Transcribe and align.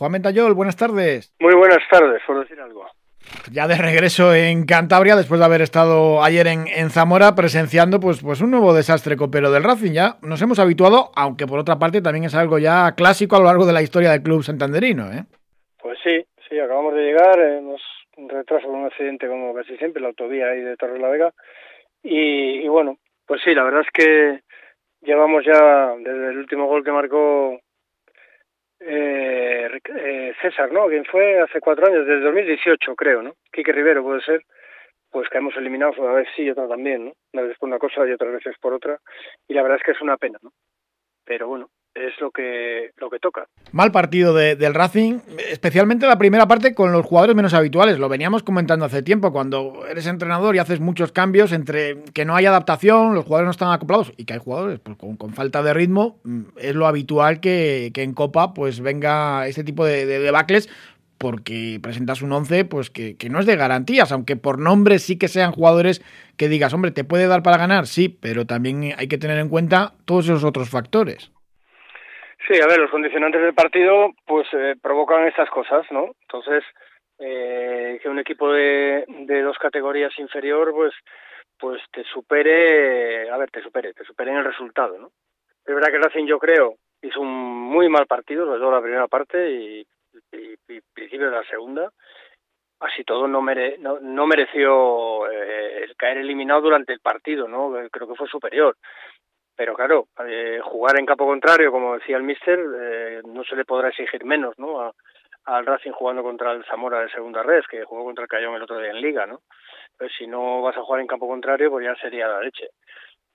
Juan 0.00 0.12
Mentayol, 0.12 0.54
buenas 0.54 0.78
tardes. 0.78 1.30
Muy 1.40 1.54
buenas 1.54 1.86
tardes, 1.90 2.22
por 2.26 2.40
decir 2.40 2.58
algo. 2.58 2.86
Ya 3.52 3.68
de 3.68 3.76
regreso 3.76 4.34
en 4.34 4.64
Cantabria, 4.64 5.14
después 5.14 5.38
de 5.40 5.44
haber 5.44 5.60
estado 5.60 6.24
ayer 6.24 6.46
en, 6.46 6.88
Zamora 6.88 7.34
presenciando 7.34 8.00
pues, 8.00 8.22
pues 8.22 8.40
un 8.40 8.50
nuevo 8.50 8.72
desastre 8.72 9.18
copero 9.18 9.50
del 9.50 9.62
Racing. 9.62 9.92
Ya 9.92 10.16
nos 10.22 10.40
hemos 10.40 10.58
habituado, 10.58 11.10
aunque 11.14 11.46
por 11.46 11.58
otra 11.58 11.78
parte 11.78 12.00
también 12.00 12.24
es 12.24 12.34
algo 12.34 12.58
ya 12.58 12.94
clásico 12.96 13.36
a 13.36 13.40
lo 13.40 13.44
largo 13.44 13.66
de 13.66 13.74
la 13.74 13.82
historia 13.82 14.12
del 14.12 14.22
club 14.22 14.42
santanderino. 14.42 15.12
¿eh? 15.12 15.26
Pues 15.82 15.98
sí, 16.02 16.24
sí, 16.48 16.58
acabamos 16.58 16.94
de 16.94 17.02
llegar, 17.02 17.38
hemos 17.38 17.82
retraso 18.16 18.68
con 18.68 18.76
un 18.76 18.86
accidente 18.86 19.28
como 19.28 19.52
casi 19.52 19.76
siempre, 19.76 20.00
la 20.00 20.08
autovía 20.08 20.46
ahí 20.46 20.62
de 20.62 20.78
Torre 20.78 20.98
la 20.98 21.10
Vega. 21.10 21.34
Y, 22.02 22.64
y 22.64 22.68
bueno, 22.68 22.96
pues 23.26 23.42
sí, 23.44 23.54
la 23.54 23.64
verdad 23.64 23.82
es 23.82 23.90
que 23.92 24.40
llevamos 25.02 25.44
ya 25.44 25.92
desde 25.98 26.30
el 26.30 26.38
último 26.38 26.68
gol 26.68 26.82
que 26.82 26.90
marcó 26.90 27.60
eh, 28.80 29.68
eh, 29.96 30.34
César, 30.40 30.72
¿no? 30.72 30.88
Quien 30.88 31.04
fue 31.04 31.40
hace 31.40 31.60
cuatro 31.60 31.86
años, 31.86 32.06
desde 32.06 32.22
2018 32.22 32.96
creo, 32.96 33.22
¿no? 33.22 33.34
Quique 33.52 33.72
Rivero 33.72 34.02
puede 34.02 34.22
ser, 34.22 34.42
pues 35.10 35.28
que 35.28 35.38
hemos 35.38 35.56
eliminado 35.56 35.92
una 35.98 36.12
vez 36.12 36.28
sí 36.34 36.42
y 36.42 36.50
otra 36.50 36.68
también, 36.68 37.06
¿no? 37.06 37.12
Una 37.32 37.42
vez 37.42 37.58
por 37.58 37.68
una 37.68 37.78
cosa 37.78 38.06
y 38.06 38.12
otras 38.12 38.32
veces 38.32 38.56
por 38.60 38.72
otra, 38.72 38.98
y 39.46 39.54
la 39.54 39.62
verdad 39.62 39.78
es 39.78 39.84
que 39.84 39.92
es 39.92 40.00
una 40.00 40.16
pena, 40.16 40.38
¿no? 40.42 40.52
Pero 41.24 41.48
bueno, 41.48 41.68
es 41.94 42.12
lo 42.20 42.30
que 42.30 42.90
lo 42.98 43.10
que 43.10 43.18
toca. 43.18 43.46
Mal 43.72 43.92
partido 43.92 44.34
del 44.34 44.74
Racing, 44.74 45.20
especialmente 45.50 46.06
la 46.06 46.18
primera 46.18 46.46
parte 46.46 46.74
con 46.74 46.92
los 46.92 47.04
jugadores 47.04 47.36
menos 47.36 47.54
habituales. 47.54 47.98
Lo 47.98 48.08
veníamos 48.08 48.42
comentando 48.42 48.84
hace 48.84 49.02
tiempo, 49.02 49.32
cuando 49.32 49.84
eres 49.88 50.06
entrenador 50.06 50.54
y 50.54 50.58
haces 50.58 50.80
muchos 50.80 51.12
cambios 51.12 51.52
entre 51.52 52.04
que 52.12 52.24
no 52.24 52.36
hay 52.36 52.46
adaptación, 52.46 53.14
los 53.14 53.24
jugadores 53.24 53.46
no 53.46 53.50
están 53.52 53.72
acoplados 53.72 54.12
y 54.16 54.24
que 54.24 54.34
hay 54.34 54.38
jugadores 54.38 54.80
pues, 54.80 54.96
con, 54.96 55.32
falta 55.34 55.62
de 55.62 55.74
ritmo, 55.74 56.18
mm, 56.24 56.42
es 56.56 56.74
lo 56.74 56.86
habitual 56.86 57.40
que, 57.40 57.92
en 57.94 58.14
Copa 58.14 58.54
pues 58.54 58.80
venga 58.80 59.46
este 59.46 59.62
tipo 59.62 59.84
de, 59.84 60.06
debacles 60.06 60.70
porque 61.18 61.78
presentas 61.82 62.22
un 62.22 62.32
11 62.32 62.64
pues 62.64 62.88
que, 62.88 63.16
que, 63.16 63.28
no 63.28 63.40
es 63.40 63.46
de 63.46 63.56
garantías, 63.56 64.10
aunque 64.10 64.36
por 64.36 64.58
nombre 64.58 64.98
sí 64.98 65.16
que 65.16 65.28
sean 65.28 65.52
jugadores 65.52 66.00
que 66.38 66.48
digas, 66.48 66.72
hombre, 66.72 66.92
¿te 66.92 67.04
puede 67.04 67.26
dar 67.26 67.42
para 67.42 67.58
ganar? 67.58 67.86
Sí, 67.86 68.08
pero 68.08 68.46
también 68.46 68.94
hay 68.96 69.06
que 69.06 69.18
tener 69.18 69.38
en 69.38 69.50
cuenta 69.50 69.92
todos 70.06 70.24
esos 70.24 70.44
otros 70.44 70.70
factores. 70.70 71.30
Sí, 72.46 72.60
a 72.60 72.66
ver, 72.66 72.78
los 72.78 72.90
condicionantes 72.90 73.40
del 73.40 73.54
partido 73.54 74.12
pues 74.26 74.46
eh, 74.52 74.74
provocan 74.80 75.26
estas 75.26 75.48
cosas, 75.50 75.86
¿no? 75.90 76.12
Entonces, 76.22 76.64
eh, 77.18 77.98
que 78.02 78.08
un 78.08 78.18
equipo 78.18 78.52
de, 78.52 79.04
de 79.06 79.42
dos 79.42 79.58
categorías 79.58 80.18
inferior 80.18 80.72
pues 80.72 80.94
pues 81.58 81.82
te 81.92 82.02
supere, 82.04 83.28
a 83.28 83.36
ver, 83.36 83.50
te 83.50 83.62
supere, 83.62 83.92
te 83.92 84.04
supere 84.04 84.30
en 84.30 84.38
el 84.38 84.44
resultado, 84.44 84.98
¿no? 84.98 85.10
Es 85.64 85.74
verdad 85.74 85.90
que 85.90 85.98
Racing 85.98 86.26
yo 86.26 86.38
creo 86.38 86.76
hizo 87.02 87.20
un 87.20 87.28
muy 87.28 87.88
mal 87.88 88.06
partido, 88.06 88.46
sobre 88.46 88.60
todo 88.60 88.70
la 88.72 88.82
primera 88.82 89.08
parte 89.08 89.50
y, 89.50 89.86
y, 90.32 90.80
principio 90.94 91.30
de 91.30 91.36
la 91.36 91.44
segunda. 91.44 91.92
Así 92.80 93.04
todo 93.04 93.28
no, 93.28 93.42
mere, 93.42 93.76
no, 93.78 94.00
no 94.00 94.26
mereció 94.26 95.30
eh, 95.30 95.86
caer 95.98 96.18
eliminado 96.18 96.62
durante 96.62 96.94
el 96.94 97.00
partido, 97.00 97.46
¿no? 97.46 97.74
Creo 97.90 98.08
que 98.08 98.14
fue 98.14 98.26
superior 98.26 98.74
pero 99.60 99.74
claro, 99.74 100.08
eh, 100.26 100.58
jugar 100.62 100.98
en 100.98 101.04
campo 101.04 101.26
contrario, 101.26 101.70
como 101.70 101.98
decía 101.98 102.16
el 102.16 102.22
míster, 102.22 102.58
eh, 102.80 103.20
no 103.26 103.44
se 103.44 103.54
le 103.54 103.66
podrá 103.66 103.90
exigir 103.90 104.24
menos, 104.24 104.58
¿no? 104.58 104.94
al 105.44 105.66
Racing 105.66 105.90
jugando 105.90 106.22
contra 106.22 106.52
el 106.52 106.64
Zamora 106.64 107.00
de 107.00 107.10
segunda 107.10 107.42
red, 107.42 107.60
que 107.70 107.84
jugó 107.84 108.04
contra 108.04 108.24
el 108.24 108.30
Cayón 108.30 108.54
el 108.54 108.62
otro 108.62 108.78
día 108.78 108.88
en 108.88 109.02
Liga, 109.02 109.26
¿no? 109.26 109.40
Pues 109.98 110.12
si 110.16 110.26
no 110.26 110.62
vas 110.62 110.78
a 110.78 110.82
jugar 110.82 111.02
en 111.02 111.06
campo 111.06 111.28
contrario, 111.28 111.70
pues 111.70 111.84
ya 111.84 111.94
sería 111.96 112.26
la 112.26 112.40
leche. 112.40 112.70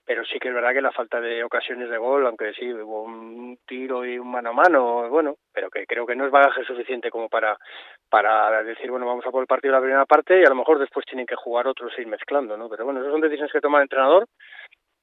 Pero 0.04 0.24
sí 0.24 0.40
que 0.40 0.48
es 0.48 0.54
verdad 0.54 0.72
que 0.72 0.80
la 0.80 0.90
falta 0.90 1.20
de 1.20 1.44
ocasiones 1.44 1.88
de 1.88 1.96
gol, 1.96 2.26
aunque 2.26 2.52
sí 2.54 2.72
hubo 2.72 3.02
un 3.02 3.58
tiro 3.64 4.04
y 4.04 4.18
un 4.18 4.28
mano 4.28 4.50
a 4.50 4.52
mano, 4.52 5.08
bueno, 5.08 5.36
pero 5.52 5.70
que 5.70 5.86
creo 5.86 6.06
que 6.06 6.16
no 6.16 6.26
es 6.26 6.32
bagaje 6.32 6.64
suficiente 6.64 7.08
como 7.08 7.28
para 7.28 7.56
para 8.10 8.64
decir, 8.64 8.90
bueno, 8.90 9.06
vamos 9.06 9.24
a 9.26 9.30
por 9.30 9.42
el 9.42 9.46
partido 9.46 9.74
de 9.74 9.78
la 9.78 9.82
primera 9.82 10.06
parte 10.06 10.40
y 10.40 10.44
a 10.44 10.48
lo 10.48 10.56
mejor 10.56 10.80
después 10.80 11.06
tienen 11.06 11.26
que 11.26 11.36
jugar 11.36 11.68
otros 11.68 11.92
e 11.96 12.02
ir 12.02 12.08
mezclando, 12.08 12.56
¿no? 12.56 12.68
Pero 12.68 12.84
bueno, 12.84 12.98
esas 12.98 13.12
son 13.12 13.20
decisiones 13.20 13.52
que 13.52 13.60
toma 13.60 13.78
el 13.78 13.84
entrenador 13.84 14.26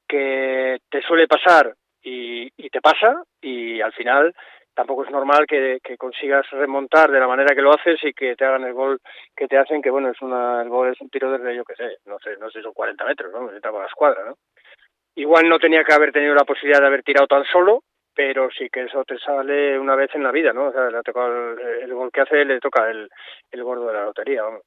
que 0.08 0.80
te 0.90 1.02
suele 1.02 1.28
pasar 1.28 1.74
y, 2.02 2.50
te 2.69 2.81
pasa 2.81 3.24
y 3.41 3.81
al 3.81 3.94
final 3.94 4.34
tampoco 4.74 5.06
es 5.06 5.12
normal 5.12 5.46
que, 5.47 5.80
consigas 5.97 6.50
remontar 6.52 7.12
de 7.12 7.19
la 7.19 7.28
manera 7.28 7.56
que 7.56 7.62
lo 7.62 7.74
haces 7.74 8.00
y 8.03 8.14
que 8.14 8.36
te 8.36 8.46
hagan 8.46 8.64
el 8.64 8.74
gol 8.74 9.00
que 9.36 9.47
te 9.47 9.58
hacen, 9.58 9.81
que 9.81 9.91
bueno, 9.91 10.09
es 10.09 10.22
una, 10.22 10.62
el 10.62 10.69
gol 10.69 10.91
es 10.91 11.00
un 11.00 11.09
tiro 11.09 11.31
desde, 11.31 11.56
yo 11.56 11.64
que 11.64 11.75
sé, 11.75 11.97
no 12.06 12.18
sé, 12.19 12.36
no 12.38 12.50
sé, 12.50 12.62
son 12.62 12.74
40 12.74 13.06
metros, 13.06 13.31
¿no? 13.31 13.40
Por 13.47 13.81
la 13.81 13.88
escuadra, 13.88 14.25
¿no? 14.25 14.38
Igual 15.16 15.47
no 15.47 15.59
tenía 15.59 15.84
que 15.84 15.94
haber 15.94 16.12
tenido 16.12 16.34
la 16.34 16.46
posibilidad 16.46 16.81
de 16.81 16.88
haber 16.88 17.03
tirado 17.03 17.28
tan 17.28 17.46
solo, 17.46 17.84
pero 18.16 18.50
sí 18.52 18.70
que 18.70 18.84
eso 18.84 19.03
te 19.06 19.18
sale 19.20 19.78
una 19.78 19.96
vez 19.96 20.09
en 20.16 20.24
la 20.24 20.31
vida, 20.31 20.53
¿no? 20.53 20.68
O 20.68 20.72
sea, 20.72 20.90
le 20.90 20.97
ha 20.97 21.03
tocado 21.03 21.52
el, 21.52 21.94
gol 21.94 22.12
que 22.12 22.22
hace, 22.22 22.44
le 22.44 22.59
toca 22.59 22.90
el, 22.90 23.09
el 23.52 23.64
gordo 23.64 23.88
de 23.88 23.94
la 23.94 24.06
lotería, 24.06 24.44
vamos. 24.44 24.64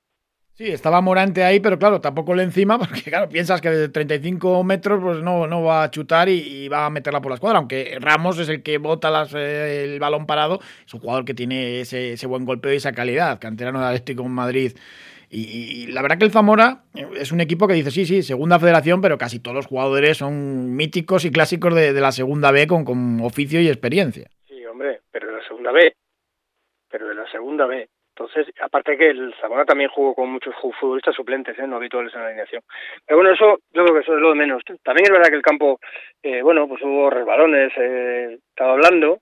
Sí, 0.56 0.70
estaba 0.70 1.02
Morante 1.02 1.44
ahí, 1.44 1.60
pero 1.60 1.78
claro, 1.78 2.00
tampoco 2.00 2.34
le 2.34 2.42
encima, 2.42 2.78
porque 2.78 3.02
claro, 3.02 3.28
piensas 3.28 3.60
que 3.60 3.68
desde 3.68 3.90
35 3.90 4.64
metros 4.64 5.02
pues 5.02 5.18
no, 5.18 5.46
no 5.46 5.62
va 5.62 5.82
a 5.82 5.90
chutar 5.90 6.30
y, 6.30 6.66
va 6.68 6.86
a 6.86 6.90
meterla 6.90 7.20
por 7.20 7.30
la 7.30 7.34
escuadra, 7.34 7.58
aunque 7.58 7.98
Ramos 8.00 8.38
es 8.38 8.48
el 8.48 8.62
que 8.62 8.78
bota 8.78 9.26
eh, 9.34 9.84
el 9.84 10.00
balón 10.00 10.24
parado, 10.24 10.60
es 10.86 10.94
un 10.94 11.00
jugador 11.00 11.26
que 11.26 11.34
tiene 11.34 11.80
ese, 11.80 12.26
buen 12.26 12.46
golpeo 12.46 12.72
y 12.72 12.76
esa 12.76 12.92
calidad, 12.92 13.38
canterano 13.38 13.80
de 13.80 13.86
Atlético 13.86 14.22
en 14.22 14.30
Madrid. 14.30 14.72
Y, 15.28 15.88
la 15.88 16.00
verdad 16.00 16.16
que 16.16 16.24
el 16.24 16.30
Zamora 16.30 16.84
es 16.94 17.32
un 17.32 17.42
equipo 17.42 17.68
que 17.68 17.74
dice, 17.74 17.90
sí, 17.90 18.06
sí, 18.06 18.22
segunda 18.22 18.58
federación, 18.58 19.02
pero 19.02 19.18
casi 19.18 19.40
todos 19.40 19.54
los 19.54 19.66
jugadores 19.66 20.16
son 20.16 20.74
míticos 20.74 21.26
y 21.26 21.30
clásicos 21.30 21.74
de, 21.74 21.92
de 21.92 22.00
la 22.00 22.12
segunda 22.12 22.50
B 22.50 22.66
con, 22.66 22.86
con 22.86 23.20
oficio 23.20 23.60
y 23.60 23.68
experiencia. 23.68 24.30
Sí, 24.48 24.64
hombre, 24.64 25.02
pero 25.10 25.26
de 25.26 25.34
la 25.34 25.46
segunda 25.46 25.70
B, 25.72 25.94
pero 26.88 27.08
de 27.08 27.14
la 27.14 27.30
segunda 27.30 27.66
B. 27.66 27.86
Entonces, 28.19 28.47
aparte 28.62 28.97
que 28.97 29.10
el 29.10 29.34
Zamora 29.43 29.66
también 29.66 29.91
jugó 29.91 30.15
con 30.15 30.31
muchos 30.31 30.54
futbolistas 30.81 31.15
suplentes, 31.15 31.59
¿eh? 31.59 31.66
no 31.66 31.77
habituales 31.77 32.15
en 32.15 32.21
la 32.21 32.28
alineación. 32.28 32.62
Pero 33.04 33.19
bueno, 33.19 33.34
eso 33.34 33.59
yo 33.75 33.84
creo 33.84 33.94
que 33.94 34.00
eso 34.00 34.15
es 34.15 34.22
lo 34.22 34.31
de 34.31 34.37
menos. 34.37 34.62
También 34.82 35.04
es 35.04 35.10
verdad 35.10 35.28
que 35.28 35.37
el 35.37 35.43
campo, 35.43 35.78
eh, 36.22 36.41
bueno, 36.41 36.66
pues 36.66 36.82
hubo 36.82 37.10
resbalones, 37.10 37.75
eh, 37.77 38.38
estaba 38.49 38.72
hablando, 38.72 39.19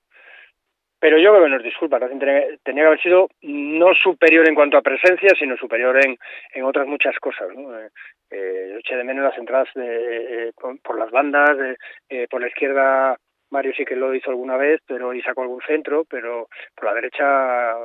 pero 1.01 1.19
yo 1.19 1.33
creo 1.33 1.43
que 1.43 1.51
nos 1.51 1.63
disculpa, 1.65 1.99
tenía, 1.99 2.47
que 2.65 2.81
haber 2.83 3.03
sido 3.03 3.29
no 3.43 3.95
superior 3.95 4.49
en 4.49 4.55
cuanto 4.55 4.77
a 4.77 4.83
presencia, 4.83 5.31
sino 5.37 5.57
superior 5.57 5.99
en, 6.05 6.17
en 6.55 6.65
otras 6.65 6.87
muchas 6.87 7.19
cosas. 7.19 7.49
¿no? 7.53 7.77
Eh, 7.77 7.89
eh 8.31 8.69
yo 8.75 8.79
eché 8.79 8.95
de 8.95 9.03
menos 9.03 9.25
las 9.25 9.37
entradas 9.37 9.69
de, 9.75 10.53
por, 10.85 10.97
las 10.97 11.11
bandas, 11.11 11.57
por 12.31 12.41
la 12.41 12.47
izquierda 12.47 13.17
Mario 13.55 13.73
sí 13.77 13.85
que 13.85 13.95
lo 13.95 14.13
hizo 14.15 14.31
alguna 14.31 14.57
vez, 14.57 14.81
pero 14.87 15.15
y 15.15 15.23
sacó 15.23 15.43
algún 15.43 15.63
centro, 15.63 16.05
pero 16.11 16.49
por 16.75 16.87
la 16.87 16.95
derecha, 16.95 17.25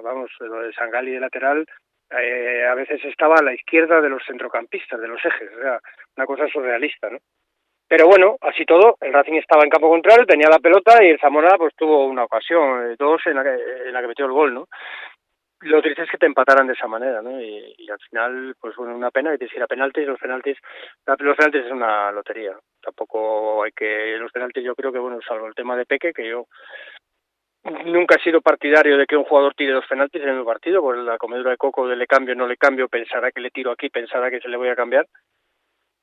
vamos, 0.01 0.31
lo 0.39 0.61
de 0.61 0.73
Sangali 0.73 1.11
de 1.11 1.19
lateral, 1.19 1.65
eh, 2.11 2.65
a 2.65 2.73
veces 2.73 2.99
estaba 3.05 3.35
a 3.35 3.43
la 3.43 3.53
izquierda 3.53 4.01
de 4.01 4.09
los 4.09 4.23
centrocampistas, 4.25 4.99
de 4.99 5.07
los 5.07 5.23
ejes, 5.23 5.49
o 5.55 5.61
sea, 5.61 5.79
una 6.17 6.25
cosa 6.25 6.47
surrealista, 6.47 7.09
¿no? 7.11 7.19
Pero 7.87 8.07
bueno, 8.07 8.37
así 8.41 8.65
todo, 8.65 8.97
el 9.01 9.13
Racing 9.13 9.33
estaba 9.33 9.63
en 9.63 9.69
campo 9.69 9.89
contrario, 9.89 10.25
tenía 10.25 10.47
la 10.49 10.59
pelota 10.59 11.03
y 11.03 11.09
el 11.09 11.19
Zamora 11.19 11.57
pues 11.57 11.73
tuvo 11.75 12.05
una 12.05 12.23
ocasión, 12.23 12.91
eh, 12.91 12.95
dos 12.97 13.21
en 13.25 13.35
la 13.35 13.43
que, 13.43 13.55
en 13.87 13.93
la 13.93 14.01
que 14.01 14.07
metió 14.07 14.25
el 14.25 14.31
gol, 14.31 14.53
¿no? 14.53 14.67
Lo 15.61 15.81
triste 15.81 16.03
es 16.03 16.09
que 16.09 16.17
te 16.17 16.25
empataran 16.25 16.67
de 16.67 16.73
esa 16.73 16.87
manera, 16.87 17.21
¿no? 17.21 17.41
Y, 17.41 17.89
al 17.89 17.99
final, 17.99 18.55
pues 18.59 18.75
bueno, 18.75 18.95
una 18.95 19.11
pena 19.11 19.31
que 19.31 19.39
te 19.39 19.45
hiciera 19.45 19.67
penaltis, 19.67 20.07
los 20.07 20.19
penaltis, 20.19 20.57
los 21.05 21.37
penaltis 21.37 21.65
es 21.65 21.71
una 21.71 22.11
lotería. 22.11 22.57
Tampoco 22.81 23.63
hay 23.63 23.71
que, 23.71 24.17
los 24.17 24.31
penaltis 24.31 24.63
yo 24.63 24.75
creo 24.75 24.91
que, 24.91 24.99
bueno, 24.99 25.19
salvo 25.27 25.47
el 25.47 25.55
tema 25.55 25.75
de 25.75 25.85
Peque, 25.85 26.13
que 26.13 26.27
yo 26.27 26.45
nunca 27.85 28.15
he 28.15 28.23
sido 28.23 28.41
partidario 28.41 28.97
de 28.97 29.05
que 29.05 29.17
un 29.17 29.25
jugador 29.25 29.53
tire 29.53 29.73
dos 29.73 29.85
penaltis 29.87 30.21
en 30.21 30.29
el 30.29 30.45
partido, 30.45 30.81
por 30.81 30.97
la 30.97 31.17
comedura 31.17 31.51
de 31.51 31.57
coco 31.57 31.87
de 31.87 31.97
le 31.97 32.07
cambio, 32.07 32.35
no 32.35 32.47
le 32.47 32.55
cambio, 32.55 32.87
pensará 32.87 33.31
que 33.31 33.41
le 33.41 33.51
tiro 33.51 33.71
aquí, 33.71 33.89
pensará 33.89 34.31
que 34.31 34.39
se 34.39 34.47
le 34.47 34.57
voy 34.57 34.69
a 34.69 34.75
cambiar. 34.75 35.07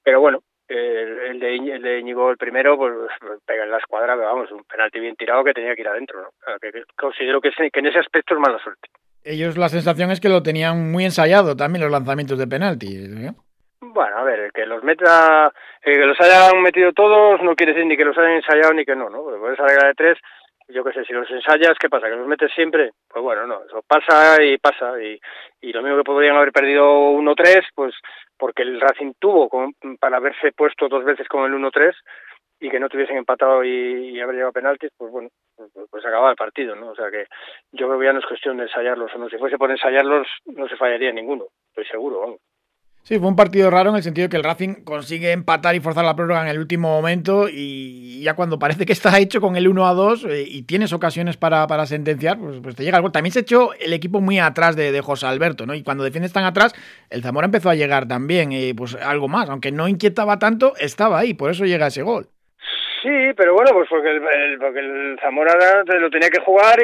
Pero 0.02 0.20
bueno, 0.20 0.40
el, 0.68 1.40
de, 1.40 1.56
el 1.56 1.82
de 1.82 1.98
Íñigo, 1.98 2.30
el 2.30 2.36
primero, 2.36 2.76
pues 2.76 2.92
pega 3.46 3.64
en 3.64 3.70
la 3.70 3.78
escuadra, 3.78 4.16
vamos, 4.16 4.50
un 4.52 4.64
penalti 4.64 5.00
bien 5.00 5.16
tirado 5.16 5.42
que 5.44 5.54
tenía 5.54 5.74
que 5.74 5.80
ir 5.80 5.88
adentro, 5.88 6.20
¿no? 6.20 6.58
que, 6.60 6.84
considero 6.94 7.40
que, 7.40 7.50
que 7.50 7.80
en 7.80 7.86
ese 7.86 8.00
aspecto 8.00 8.34
es 8.34 8.40
mala 8.40 8.58
suerte 8.58 8.88
ellos 9.26 9.58
la 9.58 9.68
sensación 9.68 10.10
es 10.10 10.20
que 10.20 10.28
lo 10.28 10.42
tenían 10.42 10.90
muy 10.90 11.04
ensayado 11.04 11.56
también 11.56 11.82
los 11.82 11.90
lanzamientos 11.90 12.38
de 12.38 12.46
penalti. 12.46 12.86
¿eh? 12.96 13.32
Bueno, 13.80 14.18
a 14.18 14.22
ver, 14.22 14.50
que 14.52 14.64
los 14.64 14.82
meta, 14.84 15.52
que 15.82 15.96
los 15.96 16.18
hayan 16.20 16.62
metido 16.62 16.92
todos 16.92 17.42
no 17.42 17.54
quiere 17.54 17.72
decir 17.72 17.86
ni 17.86 17.96
que 17.96 18.04
los 18.04 18.16
hayan 18.16 18.32
ensayado 18.32 18.72
ni 18.72 18.84
que 18.84 18.96
no, 18.96 19.10
¿no? 19.10 19.22
Porque 19.22 19.40
puedes 19.40 19.58
regla 19.58 19.88
de 19.88 19.94
tres, 19.94 20.18
yo 20.68 20.84
qué 20.84 20.92
sé, 20.92 21.04
si 21.04 21.12
los 21.12 21.30
ensayas, 21.30 21.76
¿qué 21.78 21.88
pasa? 21.88 22.08
¿Que 22.08 22.16
los 22.16 22.26
metes 22.26 22.52
siempre? 22.54 22.92
Pues 23.08 23.22
bueno, 23.22 23.46
no, 23.46 23.62
eso 23.64 23.82
pasa 23.86 24.42
y 24.42 24.58
pasa. 24.58 25.00
Y, 25.02 25.20
y 25.60 25.72
lo 25.72 25.82
mismo 25.82 25.98
que 25.98 26.04
podrían 26.04 26.36
haber 26.36 26.52
perdido 26.52 26.84
1-3, 27.12 27.62
pues 27.74 27.94
porque 28.38 28.62
el 28.62 28.80
Racing 28.80 29.12
tuvo 29.18 29.48
para 29.98 30.18
haberse 30.18 30.52
puesto 30.52 30.88
dos 30.88 31.04
veces 31.04 31.26
con 31.28 31.44
el 31.44 31.58
1-3 31.58 31.92
y 32.66 32.70
que 32.70 32.80
no 32.80 32.88
tuviesen 32.88 33.16
empatado 33.16 33.62
y, 33.64 34.20
haber 34.20 34.34
llegado 34.34 34.50
a 34.50 34.52
penaltis, 34.52 34.90
pues 34.96 35.12
bueno, 35.12 35.28
pues, 35.56 35.70
pues 35.88 36.04
acababa 36.04 36.30
el 36.30 36.36
partido, 36.36 36.74
¿no? 36.74 36.90
O 36.90 36.96
sea 36.96 37.10
que 37.10 37.26
yo 37.72 37.86
creo 37.86 37.98
que 37.98 38.06
ya 38.06 38.12
no 38.12 38.18
es 38.18 38.26
cuestión 38.26 38.56
de 38.56 38.64
ensayarlos 38.64 39.14
o 39.14 39.18
no. 39.18 39.28
Si 39.28 39.38
fuese 39.38 39.56
por 39.56 39.70
ensayarlos, 39.70 40.26
no 40.46 40.68
se 40.68 40.76
fallaría 40.76 41.12
ninguno, 41.12 41.44
estoy 41.70 41.84
seguro, 41.86 42.20
vamos. 42.20 42.40
Sí, 43.06 43.20
fue 43.20 43.28
un 43.28 43.36
partido 43.36 43.70
raro 43.70 43.90
en 43.90 43.96
el 43.96 44.02
sentido 44.02 44.28
que 44.28 44.36
el 44.36 44.42
Racing 44.42 44.82
consigue 44.82 45.30
empatar 45.30 45.76
y 45.76 45.80
forzar 45.80 46.04
la 46.04 46.16
prórroga 46.16 46.42
en 46.42 46.48
el 46.48 46.58
último 46.58 46.88
momento 46.88 47.48
y 47.48 48.20
ya 48.20 48.34
cuando 48.34 48.58
parece 48.58 48.84
que 48.84 48.92
está 48.92 49.16
hecho 49.20 49.40
con 49.40 49.54
el 49.54 49.68
1 49.68 49.86
a 49.86 49.94
2 49.94 50.24
eh, 50.24 50.44
y 50.44 50.62
tienes 50.62 50.92
ocasiones 50.92 51.36
para, 51.36 51.68
para 51.68 51.86
sentenciar, 51.86 52.36
pues, 52.36 52.58
pues, 52.60 52.74
te 52.74 52.82
llega 52.82 52.96
el 52.96 53.02
gol. 53.02 53.12
También 53.12 53.32
se 53.32 53.40
echó 53.40 53.74
el 53.74 53.92
equipo 53.92 54.20
muy 54.20 54.40
atrás 54.40 54.74
de, 54.74 55.00
José 55.02 55.26
Alberto, 55.26 55.66
¿no? 55.66 55.74
Y 55.74 55.84
cuando 55.84 56.02
defiendes 56.02 56.32
tan 56.32 56.42
atrás, 56.42 56.74
el 57.08 57.22
Zamora 57.22 57.44
empezó 57.44 57.70
a 57.70 57.76
llegar 57.76 58.08
también, 58.08 58.50
y 58.50 58.74
pues 58.74 58.96
algo 58.96 59.28
más, 59.28 59.48
aunque 59.50 59.70
no 59.70 59.86
inquietaba 59.86 60.40
tanto, 60.40 60.74
estaba 60.76 61.20
ahí, 61.20 61.32
por 61.32 61.52
eso 61.52 61.64
llega 61.64 61.86
ese 61.86 62.02
gol. 62.02 62.28
Sí, 63.02 63.32
pero 63.36 63.54
bueno, 63.54 63.70
pues 63.72 63.88
porque 63.88 64.10
el, 64.10 64.58
porque 64.58 64.80
el 64.80 65.18
Zamora 65.20 65.82
lo 65.84 66.10
tenía 66.10 66.30
que 66.30 66.40
jugar 66.40 66.78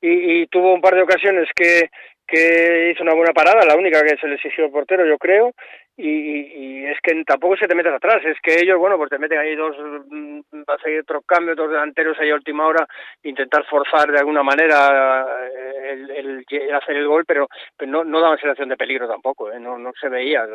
y, 0.00 0.46
tuvo 0.46 0.72
un 0.72 0.80
par 0.80 0.94
de 0.94 1.02
ocasiones 1.02 1.48
que, 1.54 1.90
que 2.26 2.90
hizo 2.92 3.02
una 3.02 3.14
buena 3.14 3.32
parada, 3.32 3.66
la 3.66 3.76
única 3.76 4.02
que 4.02 4.16
se 4.16 4.28
le 4.28 4.36
exigió 4.36 4.66
el 4.66 4.70
portero, 4.70 5.04
yo 5.04 5.18
creo, 5.18 5.52
y, 5.96 6.84
es 6.86 6.98
que 7.02 7.24
tampoco 7.24 7.56
se 7.56 7.66
te 7.66 7.74
metes 7.74 7.92
atrás, 7.92 8.24
es 8.24 8.38
que 8.40 8.60
ellos, 8.60 8.78
bueno, 8.78 8.96
pues 8.96 9.10
te 9.10 9.18
meten 9.18 9.38
ahí 9.38 9.56
dos, 9.56 9.76
mm, 10.08 10.40
seguir 10.82 11.00
otros 11.00 11.24
cambios, 11.26 11.56
dos 11.56 11.70
delanteros 11.70 12.18
ahí 12.20 12.30
a 12.30 12.34
última 12.34 12.66
hora, 12.66 12.86
intentar 13.24 13.64
forzar 13.66 14.10
de 14.10 14.18
alguna 14.18 14.42
manera 14.42 15.26
eh, 15.52 15.90
el, 15.90 16.44
el, 16.48 16.74
hacer 16.74 16.96
el 16.96 17.08
gol, 17.08 17.24
pero, 17.26 17.48
no, 17.86 18.04
no 18.04 18.20
daban 18.20 18.38
sensación 18.38 18.68
de 18.68 18.76
peligro 18.76 19.08
tampoco, 19.08 19.52
¿eh? 19.52 19.58
no, 19.58 19.76
no 19.76 19.92
se 20.00 20.08
veía, 20.08 20.46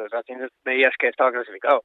veías 0.63 0.93
que 0.97 1.09
estaba 1.09 1.31
clasificado 1.31 1.83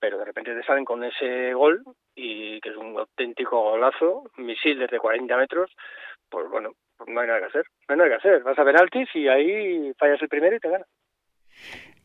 pero 0.00 0.18
de 0.18 0.24
repente 0.24 0.54
te 0.54 0.62
salen 0.64 0.84
con 0.84 1.04
ese 1.04 1.52
gol 1.52 1.82
y 2.14 2.60
que 2.60 2.70
es 2.70 2.76
un 2.76 2.98
auténtico 2.98 3.60
golazo, 3.60 4.24
misil 4.36 4.78
desde 4.78 4.98
40 4.98 5.36
metros, 5.36 5.70
pues 6.28 6.48
bueno, 6.48 6.72
no 7.06 7.20
hay 7.20 7.26
nada 7.26 7.40
que 7.40 7.46
hacer, 7.46 7.64
no 7.88 7.92
hay 7.92 7.98
nada 7.98 8.10
que 8.10 8.16
hacer. 8.16 8.42
Vas 8.42 8.58
a 8.58 8.64
penaltis 8.64 9.08
y 9.14 9.28
ahí 9.28 9.92
fallas 9.98 10.20
el 10.22 10.28
primero 10.28 10.56
y 10.56 10.60
te 10.60 10.68
gana. 10.68 10.84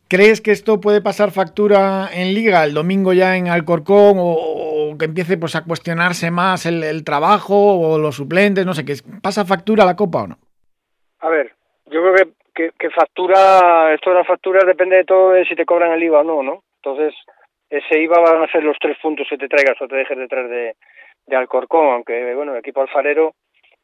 ¿Crees 0.08 0.40
que 0.40 0.52
esto 0.52 0.80
puede 0.80 1.02
pasar 1.02 1.32
factura 1.32 2.10
en 2.14 2.36
Liga 2.36 2.64
el 2.64 2.76
domingo 2.76 3.12
ya 3.12 3.38
en 3.38 3.48
Alcorcón 3.48 4.18
o, 4.20 4.96
que 5.00 5.06
empiece 5.06 5.38
pues 5.38 5.56
a 5.56 5.64
cuestionarse 5.64 6.30
más 6.30 6.68
el, 6.68 7.04
trabajo 7.04 7.56
o 7.56 7.98
los 7.98 8.16
suplentes? 8.16 8.68
No 8.68 8.74
sé, 8.74 8.86
¿que 8.86 8.94
pasa 9.24 9.46
factura 9.46 9.84
la 9.84 9.96
Copa 9.96 10.24
o 10.24 10.28
no? 10.28 10.38
A 11.22 11.30
ver, 11.30 11.54
yo 11.88 12.02
creo 12.04 12.32
que, 12.54 12.72
que, 12.78 12.90
factura, 12.92 13.94
esto 13.96 14.12
de 14.12 14.18
la 14.18 14.24
factura 14.26 14.64
depende 14.64 14.98
de 14.98 15.06
todo 15.06 15.32
de 15.32 15.46
si 15.46 15.56
te 15.56 15.66
cobran 15.66 15.92
el 15.92 16.04
IVA 16.04 16.20
o 16.20 16.24
no, 16.24 16.44
¿no? 16.44 16.64
Entonces, 16.84 17.16
ese 17.70 18.00
IVA 18.00 18.20
van 18.20 18.44
a 18.44 18.52
ser 18.52 18.64
los 18.64 18.78
tres 18.80 18.98
puntos 19.02 19.28
que 19.30 19.38
te 19.38 19.48
traigas 19.48 19.82
o 19.82 19.88
te 19.88 19.96
dejes 19.96 20.18
detrás 20.18 20.50
de, 20.50 20.76
Alcorcón, 21.36 21.88
aunque 21.88 22.36
bueno, 22.36 22.54
el 22.54 22.60
equipo 22.60 22.82
alfarero 22.82 23.34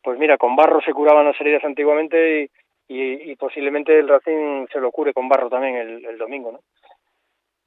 pues 0.04 0.18
mira, 0.18 0.38
con 0.38 0.56
barro 0.56 0.82
se 0.82 0.94
curaban 0.94 1.26
las 1.26 1.40
heridas 1.40 1.64
antiguamente 1.64 2.50
y, 2.88 3.32
y, 3.32 3.36
posiblemente 3.36 3.98
el 3.98 4.08
Racing 4.08 4.68
se 4.72 4.80
lo 4.80 4.92
cure 4.92 5.14
con 5.14 5.30
barro 5.30 5.50
también 5.50 5.76
el, 5.76 6.06
el 6.06 6.18
domingo, 6.18 6.52
¿no? 6.52 6.60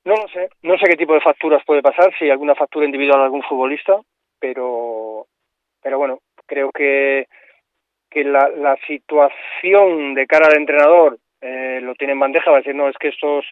No 0.04 0.16
lo 0.16 0.28
sé, 0.28 0.50
no 0.62 0.76
sé 0.76 0.84
qué 0.86 0.96
tipo 0.96 1.14
de 1.14 1.20
facturas 1.20 1.64
puede 1.64 1.80
pasar, 1.80 2.12
si 2.18 2.28
alguna 2.28 2.54
factura 2.54 2.84
individual 2.84 3.20
a 3.20 3.24
algún 3.24 3.42
futbolista, 3.42 3.98
pero, 4.38 5.26
pero 5.82 5.96
bueno, 5.96 6.18
creo 6.44 6.70
que, 6.70 7.26
que 8.10 8.22
la, 8.22 8.50
la 8.50 8.76
situación 8.86 10.12
de 10.12 10.26
cara 10.26 10.48
al 10.48 10.58
entrenador 10.58 11.18
eh, 11.40 11.80
lo 11.82 11.94
tiene 11.94 12.12
en 12.12 12.20
bandeja, 12.20 12.50
va 12.50 12.58
a 12.58 12.60
decir, 12.60 12.74
no, 12.74 12.88
es 12.88 12.98
que 12.98 13.08
estos 13.08 13.46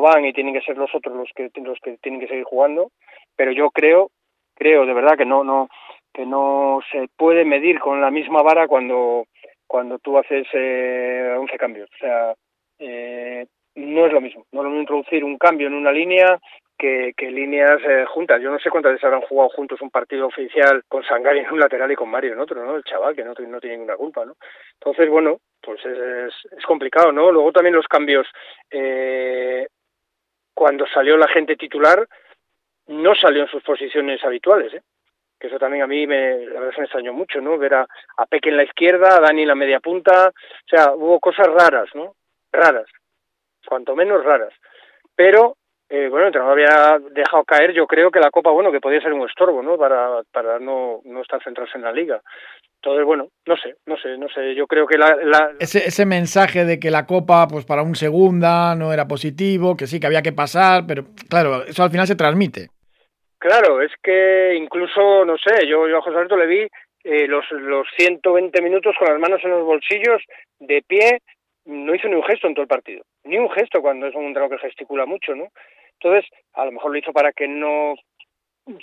van 0.00 0.24
y 0.24 0.32
tienen 0.32 0.54
que 0.54 0.62
ser 0.62 0.76
los 0.76 0.94
otros 0.94 1.16
los 1.16 1.28
que, 1.34 1.50
los 1.62 1.78
que 1.80 1.98
tienen 1.98 2.20
que 2.20 2.28
seguir 2.28 2.44
jugando, 2.44 2.90
pero 3.36 3.52
yo 3.52 3.70
creo, 3.70 4.10
creo 4.54 4.86
de 4.86 4.94
verdad 4.94 5.16
que 5.16 5.26
no, 5.26 5.44
no, 5.44 5.68
que 6.12 6.26
no 6.26 6.80
se 6.90 7.08
puede 7.16 7.44
medir 7.44 7.78
con 7.78 8.00
la 8.00 8.10
misma 8.10 8.42
vara 8.42 8.68
cuando 8.68 9.26
cuando 9.70 10.00
tú 10.00 10.18
haces 10.18 10.48
eh, 10.52 11.36
11 11.38 11.56
cambios. 11.56 11.88
O 11.94 11.98
sea, 11.98 12.34
eh, 12.80 13.46
no 13.76 14.06
es 14.06 14.12
lo 14.12 14.20
mismo. 14.20 14.44
No 14.50 14.60
es 14.60 14.64
lo 14.64 14.70
mismo 14.70 14.80
introducir 14.80 15.22
un 15.22 15.38
cambio 15.38 15.68
en 15.68 15.74
una 15.74 15.92
línea 15.92 16.40
que, 16.76 17.12
que 17.16 17.30
líneas 17.30 17.80
eh, 17.88 18.04
juntas. 18.08 18.42
Yo 18.42 18.50
no 18.50 18.58
sé 18.58 18.68
cuántas 18.68 18.92
veces 18.92 19.04
habrán 19.04 19.20
jugado 19.20 19.50
juntos 19.50 19.80
un 19.80 19.90
partido 19.90 20.26
oficial 20.26 20.82
con 20.88 21.04
Sangari 21.04 21.38
en 21.38 21.52
un 21.52 21.60
lateral 21.60 21.92
y 21.92 21.94
con 21.94 22.10
Mario 22.10 22.32
en 22.32 22.40
otro, 22.40 22.64
¿no? 22.64 22.74
El 22.74 22.82
chaval, 22.82 23.14
que 23.14 23.22
no, 23.22 23.32
no 23.32 23.60
tiene 23.60 23.76
ninguna 23.76 23.96
culpa, 23.96 24.24
¿no? 24.24 24.34
Entonces, 24.74 25.08
bueno, 25.08 25.38
pues 25.62 25.78
es, 25.86 26.34
es 26.50 26.64
complicado, 26.66 27.12
¿no? 27.12 27.30
Luego 27.30 27.52
también 27.52 27.76
los 27.76 27.86
cambios. 27.86 28.26
Eh, 28.72 29.68
cuando 30.60 30.86
salió 30.88 31.16
la 31.16 31.26
gente 31.28 31.56
titular, 31.56 32.06
no 32.88 33.14
salió 33.14 33.44
en 33.44 33.48
sus 33.48 33.62
posiciones 33.62 34.22
habituales, 34.22 34.74
¿eh? 34.74 34.82
que 35.38 35.46
eso 35.46 35.58
también 35.58 35.82
a 35.82 35.86
mí 35.86 36.06
me, 36.06 36.44
la 36.44 36.60
verdad 36.60 36.76
me 36.76 36.84
extrañó 36.84 37.14
mucho, 37.14 37.40
¿no? 37.40 37.56
Ver 37.56 37.72
a, 37.72 37.86
a 38.18 38.26
Peque 38.26 38.50
en 38.50 38.58
la 38.58 38.64
izquierda, 38.64 39.16
a 39.16 39.20
Dani 39.20 39.40
en 39.40 39.48
la 39.48 39.54
media 39.54 39.80
punta, 39.80 40.28
o 40.28 40.68
sea, 40.68 40.92
hubo 40.92 41.18
cosas 41.18 41.46
raras, 41.46 41.88
¿no? 41.94 42.14
Raras, 42.52 42.84
cuanto 43.64 43.96
menos 43.96 44.22
raras. 44.22 44.52
Pero, 45.16 45.56
eh, 45.88 46.08
bueno, 46.10 46.26
el 46.26 46.34
entrenador 46.34 46.60
había 46.60 46.98
dejado 47.08 47.42
caer, 47.44 47.72
yo 47.72 47.86
creo 47.86 48.10
que 48.10 48.20
la 48.20 48.30
Copa, 48.30 48.50
bueno, 48.50 48.70
que 48.70 48.82
podía 48.82 49.00
ser 49.00 49.14
un 49.14 49.26
estorbo, 49.26 49.62
¿no? 49.62 49.78
Para, 49.78 50.24
para 50.30 50.58
no, 50.58 51.00
no 51.04 51.22
estar 51.22 51.42
centrados 51.42 51.74
en 51.74 51.84
la 51.84 51.92
Liga. 51.92 52.20
Entonces, 52.82 53.04
bueno, 53.04 53.28
no 53.46 53.56
sé, 53.58 53.74
no 53.84 53.96
sé, 53.98 54.16
no 54.16 54.26
sé, 54.30 54.54
yo 54.54 54.66
creo 54.66 54.86
que 54.86 54.96
la... 54.96 55.14
la... 55.22 55.52
Ese, 55.60 55.86
ese 55.86 56.06
mensaje 56.06 56.64
de 56.64 56.80
que 56.80 56.90
la 56.90 57.04
Copa, 57.04 57.46
pues 57.46 57.66
para 57.66 57.82
un 57.82 57.94
segunda, 57.94 58.74
no 58.74 58.94
era 58.94 59.06
positivo, 59.06 59.76
que 59.76 59.86
sí, 59.86 60.00
que 60.00 60.06
había 60.06 60.22
que 60.22 60.32
pasar, 60.32 60.84
pero 60.88 61.04
claro, 61.28 61.62
eso 61.64 61.82
al 61.82 61.90
final 61.90 62.06
se 62.06 62.16
transmite. 62.16 62.68
Claro, 63.38 63.82
es 63.82 63.92
que 64.02 64.54
incluso, 64.54 65.26
no 65.26 65.36
sé, 65.36 65.66
yo, 65.66 65.88
yo 65.88 65.98
a 65.98 66.00
José 66.00 66.16
Alberto 66.16 66.38
le 66.38 66.46
vi 66.46 66.68
eh, 67.04 67.26
los, 67.26 67.44
los 67.50 67.86
120 67.98 68.62
minutos 68.62 68.94
con 68.98 69.08
las 69.08 69.20
manos 69.20 69.40
en 69.44 69.50
los 69.50 69.64
bolsillos, 69.64 70.22
de 70.58 70.82
pie, 70.86 71.18
no 71.66 71.94
hizo 71.94 72.08
ni 72.08 72.14
un 72.14 72.24
gesto 72.24 72.46
en 72.46 72.54
todo 72.54 72.62
el 72.62 72.68
partido. 72.68 73.02
Ni 73.24 73.36
un 73.36 73.50
gesto 73.50 73.82
cuando 73.82 74.06
es 74.06 74.14
un 74.14 74.24
entrenador 74.24 74.58
que 74.58 74.68
gesticula 74.68 75.04
mucho, 75.04 75.34
¿no? 75.34 75.48
Entonces, 76.00 76.30
a 76.54 76.64
lo 76.64 76.72
mejor 76.72 76.92
lo 76.92 76.98
hizo 76.98 77.12
para 77.12 77.32
que 77.32 77.46
no 77.46 77.94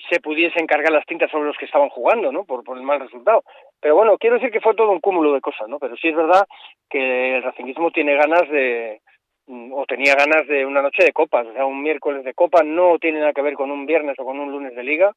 se 0.10 0.20
pudiese 0.20 0.60
encargar 0.60 0.92
las 0.92 1.06
tintas 1.06 1.30
sobre 1.32 1.48
los 1.48 1.58
que 1.58 1.66
estaban 1.66 1.90
jugando, 1.90 2.32
¿no? 2.32 2.44
Por, 2.46 2.64
por 2.64 2.78
el 2.78 2.84
mal 2.84 3.00
resultado. 3.00 3.44
Pero 3.80 3.96
bueno, 3.96 4.18
quiero 4.18 4.36
decir 4.36 4.52
que 4.52 4.62
fue 4.62 4.76
todo 4.76 4.92
un 4.92 5.00
cúmulo 5.00 5.34
de 5.34 5.42
cosas, 5.42 5.68
¿no? 5.68 5.80
Pero 5.80 5.96
sí 5.98 6.08
es 6.10 6.16
verdad 6.16 6.46
que 6.90 7.38
el 7.38 7.44
racinguismo 7.44 7.92
tiene 7.92 8.16
ganas 8.16 8.50
de, 8.50 9.02
Mm, 9.48 9.72
o 9.74 9.86
tenía 9.86 10.14
ganas 10.16 10.46
de 10.48 10.66
una 10.66 10.82
noche 10.82 11.06
de 11.06 11.14
copas, 11.14 11.48
o 11.48 11.54
sea, 11.54 11.66
un 11.66 11.82
miércoles 11.82 12.26
de 12.26 12.34
copa 12.34 12.64
no 12.64 13.00
tiene 13.00 13.20
nada 13.20 13.32
que 13.32 13.42
ver 13.42 13.54
con 13.54 13.72
un 13.72 13.86
viernes 13.86 14.20
o 14.20 14.26
con 14.26 14.40
un 14.40 14.52
lunes 14.52 14.76
de 14.76 14.84
liga 14.84 15.14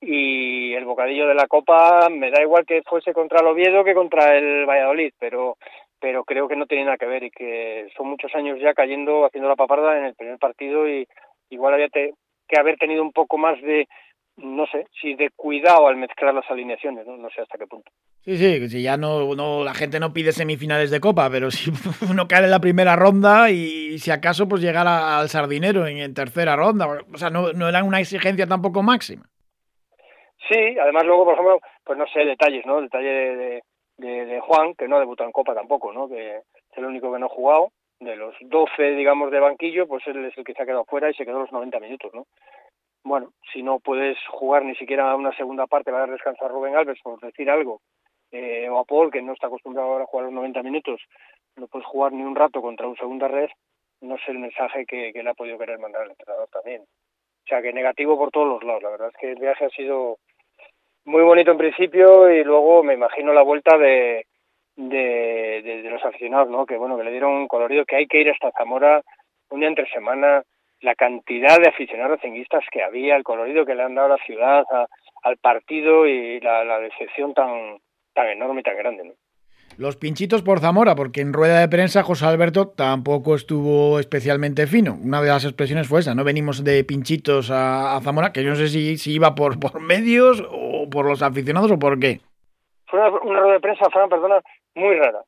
y 0.00 0.74
el 0.74 0.84
bocadillo 0.84 1.26
de 1.26 1.34
la 1.34 1.46
copa 1.46 2.10
me 2.10 2.30
da 2.30 2.42
igual 2.42 2.66
que 2.66 2.82
fuese 2.82 3.14
contra 3.14 3.40
el 3.40 3.46
Oviedo 3.46 3.82
que 3.82 3.94
contra 3.94 4.36
el 4.36 4.66
Valladolid, 4.66 5.12
pero 5.18 5.56
pero 5.98 6.24
creo 6.24 6.46
que 6.46 6.56
no 6.56 6.66
tiene 6.66 6.84
nada 6.84 6.98
que 6.98 7.06
ver 7.06 7.24
y 7.24 7.30
que 7.30 7.88
son 7.96 8.08
muchos 8.08 8.34
años 8.34 8.60
ya 8.60 8.74
cayendo 8.74 9.24
haciendo 9.24 9.48
la 9.48 9.56
paparda 9.56 9.96
en 9.98 10.04
el 10.04 10.14
primer 10.14 10.38
partido 10.38 10.86
y 10.86 11.06
igual 11.48 11.72
había 11.74 11.88
que 11.88 12.12
haber 12.58 12.76
tenido 12.76 13.02
un 13.02 13.12
poco 13.12 13.38
más 13.38 13.60
de 13.62 13.88
no 14.36 14.66
sé, 14.66 14.86
si 15.00 15.14
de 15.14 15.30
cuidado 15.30 15.86
al 15.86 15.96
mezclar 15.96 16.34
las 16.34 16.50
alineaciones, 16.50 17.06
no, 17.06 17.16
no 17.16 17.30
sé 17.30 17.42
hasta 17.42 17.56
qué 17.56 17.66
punto. 17.66 17.90
Sí, 18.22 18.36
sí, 18.36 18.68
si 18.68 18.82
ya 18.82 18.96
no, 18.96 19.34
no, 19.34 19.62
la 19.62 19.74
gente 19.74 20.00
no 20.00 20.12
pide 20.12 20.32
semifinales 20.32 20.90
de 20.90 21.00
Copa, 21.00 21.28
pero 21.30 21.50
si 21.50 21.70
uno 22.10 22.26
cae 22.26 22.44
en 22.44 22.50
la 22.50 22.60
primera 22.60 22.96
ronda 22.96 23.50
y 23.50 23.98
si 23.98 24.10
acaso 24.10 24.48
pues 24.48 24.62
llegar 24.62 24.86
al 24.88 25.28
sardinero 25.28 25.86
en, 25.86 26.14
tercera 26.14 26.56
ronda, 26.56 26.86
o 27.12 27.18
sea, 27.18 27.30
no, 27.30 27.52
no 27.52 27.68
era 27.68 27.84
una 27.84 28.00
exigencia 28.00 28.46
tampoco 28.46 28.82
máxima. 28.82 29.24
Sí, 30.48 30.76
además 30.78 31.04
luego, 31.04 31.24
por 31.24 31.34
ejemplo, 31.34 31.60
pues 31.84 31.98
no 31.98 32.06
sé, 32.08 32.24
detalles, 32.24 32.66
¿no? 32.66 32.80
Detalle 32.80 33.08
de, 33.08 33.62
de, 33.96 34.26
de, 34.26 34.40
Juan, 34.40 34.74
que 34.74 34.88
no 34.88 34.98
debutó 34.98 35.24
en 35.24 35.32
Copa 35.32 35.54
tampoco, 35.54 35.92
¿no? 35.92 36.08
Que 36.08 36.36
es 36.36 36.42
el 36.76 36.84
único 36.84 37.12
que 37.12 37.18
no 37.18 37.26
ha 37.26 37.30
jugado. 37.30 37.68
De 38.00 38.16
los 38.16 38.34
12, 38.40 38.90
digamos, 38.96 39.30
de 39.30 39.40
banquillo, 39.40 39.86
pues 39.86 40.06
él 40.06 40.22
es 40.24 40.36
el 40.36 40.44
que 40.44 40.52
se 40.52 40.62
ha 40.62 40.66
quedado 40.66 40.84
fuera 40.84 41.08
y 41.08 41.14
se 41.14 41.24
quedó 41.24 41.40
los 41.40 41.52
90 41.52 41.80
minutos, 41.80 42.12
¿no? 42.12 42.26
Bueno, 43.04 43.32
si 43.52 43.62
no 43.62 43.78
puedes 43.80 44.18
jugar 44.30 44.64
ni 44.64 44.74
siquiera 44.76 45.14
una 45.14 45.36
segunda 45.36 45.66
parte, 45.66 45.90
va 45.90 45.98
a 45.98 46.00
dar 46.00 46.10
descanso 46.10 46.44
a 46.44 46.48
Rubén 46.48 46.74
Alves, 46.74 46.98
por 47.02 47.20
decir 47.20 47.50
algo, 47.50 47.80
eh, 48.32 48.68
o 48.68 48.78
a 48.78 48.84
Paul, 48.84 49.12
que 49.12 49.22
no 49.22 49.34
está 49.34 49.46
acostumbrado 49.46 49.90
ahora 49.90 50.04
a 50.04 50.06
jugar 50.06 50.24
los 50.26 50.34
90 50.34 50.62
minutos, 50.62 51.00
no 51.56 51.68
puedes 51.68 51.86
jugar 51.86 52.12
ni 52.12 52.22
un 52.22 52.34
rato 52.34 52.62
contra 52.62 52.88
un 52.88 52.96
segunda 52.96 53.28
red, 53.28 53.50
no 54.00 54.16
sé 54.18 54.32
el 54.32 54.38
mensaje 54.38 54.86
que, 54.86 55.12
le 55.14 55.30
ha 55.30 55.34
podido 55.34 55.58
querer 55.58 55.78
mandar 55.78 56.02
al 56.02 56.10
entrenador 56.10 56.48
también. 56.48 56.82
O 56.82 57.46
sea, 57.46 57.60
que 57.60 57.72
negativo 57.72 58.16
por 58.16 58.30
todos 58.30 58.48
los 58.48 58.64
lados. 58.64 58.82
La 58.82 58.90
verdad 58.90 59.08
es 59.08 59.16
que 59.18 59.32
el 59.32 59.38
viaje 59.38 59.66
ha 59.66 59.70
sido 59.70 60.18
muy 61.04 61.22
bonito 61.22 61.50
en 61.50 61.58
principio 61.58 62.30
y 62.30 62.42
luego 62.42 62.82
me 62.82 62.94
imagino 62.94 63.34
la 63.34 63.42
vuelta 63.42 63.76
de, 63.76 64.26
de 64.76 65.88
los 65.90 66.04
aficionados, 66.04 66.48
¿no? 66.48 66.64
Que 66.64 66.78
bueno, 66.78 66.96
que 66.96 67.04
le 67.04 67.10
dieron 67.10 67.32
un 67.32 67.48
colorido, 67.48 67.84
que 67.84 67.96
hay 67.96 68.06
que 68.06 68.20
ir 68.20 68.30
hasta 68.30 68.50
Zamora 68.52 69.02
un 69.50 69.60
día 69.60 69.68
entre 69.68 69.88
semana, 69.90 70.42
la 70.84 70.94
cantidad 70.94 71.58
de 71.58 71.68
aficionados 71.68 72.18
racinguistas 72.18 72.64
que 72.70 72.82
había, 72.82 73.16
el 73.16 73.24
colorido 73.24 73.64
que 73.64 73.74
le 73.74 73.82
han 73.82 73.94
dado 73.94 74.12
a 74.12 74.16
la 74.16 74.24
ciudad, 74.24 74.64
al 75.22 75.36
partido 75.38 76.06
y 76.06 76.40
la, 76.40 76.78
decepción 76.78 77.34
tan, 77.34 77.78
tan 78.12 78.28
enorme 78.28 78.60
y 78.60 78.64
tan 78.64 78.76
grande. 78.76 79.04
¿no? 79.04 79.12
Los 79.78 79.96
pinchitos 79.96 80.42
por 80.42 80.60
Zamora, 80.60 80.94
porque 80.94 81.20
en 81.20 81.32
rueda 81.32 81.58
de 81.60 81.68
prensa 81.68 82.02
José 82.02 82.26
Alberto 82.26 82.68
tampoco 82.68 83.34
estuvo 83.34 83.98
especialmente 83.98 84.66
fino. 84.66 84.96
Una 85.02 85.20
de 85.20 85.28
las 85.28 85.44
expresiones 85.44 85.88
fue 85.88 86.00
esa, 86.00 86.14
no 86.14 86.22
venimos 86.22 86.62
de 86.62 86.84
pinchitos 86.84 87.50
a, 87.50 87.98
Zamora, 88.02 88.32
que 88.32 88.44
yo 88.44 88.50
no 88.50 88.56
sé 88.56 88.68
si, 88.68 88.98
si 88.98 89.14
iba 89.14 89.34
por, 89.34 89.58
por 89.58 89.80
medios 89.80 90.46
o 90.50 90.88
por 90.90 91.06
los 91.06 91.22
aficionados 91.22 91.72
o 91.72 91.78
por 91.78 91.98
qué. 91.98 92.20
Fue 92.86 93.00
una, 93.00 93.40
rueda 93.40 93.54
de 93.54 93.60
prensa, 93.60 93.90
Fran, 93.90 94.08
perdona, 94.08 94.40
muy 94.74 94.96
rara, 94.96 95.22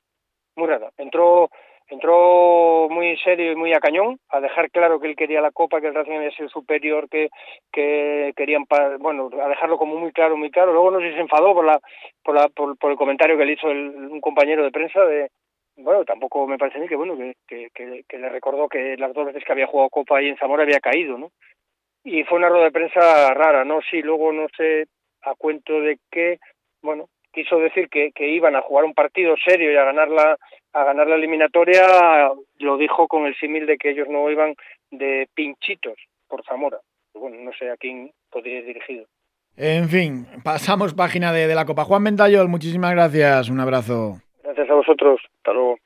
muy 0.54 0.68
rara. 0.68 0.90
Entró 0.98 1.50
entró 1.88 2.88
muy 2.90 3.16
serio 3.19 3.52
y 3.52 3.57
muy 3.57 3.73
a 3.73 3.81
cañón, 3.81 4.19
a 4.28 4.40
dejar 4.40 4.71
claro 4.71 5.00
que 5.00 5.09
él 5.09 5.16
quería 5.16 5.40
la 5.40 5.52
Copa, 5.52 5.81
que 5.81 5.88
el 5.88 5.95
Racing 5.95 6.12
había 6.12 6.31
sido 6.33 6.49
superior, 6.49 7.09
que, 7.09 7.28
que 7.73 8.33
querían, 8.37 8.64
bueno, 8.99 9.31
a 9.43 9.49
dejarlo 9.49 9.78
como 9.78 9.97
muy 9.97 10.12
claro, 10.12 10.37
muy 10.37 10.50
claro. 10.50 10.73
Luego 10.73 10.90
no 10.90 11.00
sé 11.00 11.11
si 11.11 11.14
se 11.14 11.21
enfadó 11.21 11.55
por, 11.55 11.64
la, 11.64 11.81
por, 12.23 12.35
la, 12.35 12.49
por, 12.49 12.90
el 12.90 12.97
comentario 12.97 13.37
que 13.37 13.45
le 13.45 13.52
hizo 13.52 13.69
un 13.69 14.21
compañero 14.21 14.64
de 14.64 14.73
prensa 14.73 15.05
de, 15.05 15.31
bueno, 15.76 16.05
tampoco 16.05 16.47
me 16.47 16.59
parece 16.59 16.78
mí 16.78 16.88
que, 16.88 16.97
bueno, 16.97 17.16
que, 17.47 17.69
que, 17.75 18.05
que, 18.09 18.19
le 18.19 18.28
recordó 18.31 18.69
que 18.69 18.97
las 18.97 19.12
dos 19.12 19.26
veces 19.26 19.45
que 19.45 19.52
había 19.52 19.66
jugado 19.66 19.90
Copa 19.90 20.19
ahí 20.19 20.28
en 20.28 20.38
Zamora 20.38 20.62
había 20.62 20.81
caído, 20.81 21.19
¿no? 21.19 21.31
Y 22.02 22.25
fue 22.25 22.38
una 22.38 22.49
rueda 22.49 22.64
de 22.64 22.73
prensa 22.73 23.35
rara, 23.35 23.64
¿no? 23.64 23.81
Sí, 23.90 24.00
luego 24.00 24.33
no 24.33 24.47
sé 24.57 24.87
a 25.23 25.35
cuento 25.35 25.81
de 25.81 25.99
qué, 26.11 26.38
bueno, 26.83 27.09
quiso 27.33 27.59
decir 27.59 27.88
que, 27.90 28.12
que 28.12 28.28
iban 28.28 28.57
a 28.57 28.62
jugar 28.62 28.85
un 28.85 28.95
partido 28.95 29.35
serio 29.37 29.71
y 29.71 29.76
a 29.76 29.85
ganar 29.85 30.09
la, 30.09 30.38
a 30.76 30.85
ganar 30.85 31.06
la 31.06 31.16
eliminatoria, 31.16 32.30
lo 32.59 32.76
dijo 32.76 33.09
con 33.09 33.25
el 33.25 33.35
símil 33.37 33.64
de 33.64 33.78
que 33.78 33.90
ellos 33.90 34.09
no 34.11 34.30
iban 34.30 34.54
de 34.90 35.26
pinchitos 35.35 35.97
por 36.28 36.45
Zamora. 36.45 36.78
Bueno, 37.14 37.38
no 37.40 37.50
sé 37.59 37.71
a 37.71 37.76
quién 37.78 38.12
podría 38.30 38.59
ir 38.59 38.66
dirigido. 38.66 39.06
En 39.56 39.88
fin, 39.88 40.26
pasamos 40.45 40.92
página 40.92 41.33
de, 41.33 41.47
de 41.47 41.54
la 41.54 41.64
Copa. 41.64 41.85
Juan 41.85 42.02
Mentayol, 42.02 42.49
muchísimas 42.49 42.92
gracias. 42.92 43.49
Un 43.49 43.61
abrazo. 43.61 44.21
Gracias 44.45 44.68
a 44.68 44.75
vosotros. 44.75 45.18
Hasta 45.38 45.52
luego. 45.54 45.75